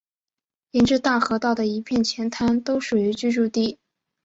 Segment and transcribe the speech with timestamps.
[0.71, 3.77] 沿着大河道的一片浅滩都属于居住地。